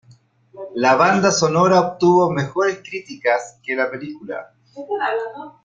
La 0.73 0.95
banda 0.95 1.29
sonora 1.29 1.79
obtuvo 1.79 2.31
mejores 2.31 2.79
críticas 2.79 3.59
que 3.63 3.75
la 3.75 3.91
película. 3.91 4.51